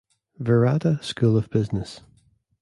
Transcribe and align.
Virata 0.39 0.97
School 1.03 1.37
of 1.37 1.47
Business. 1.51 2.01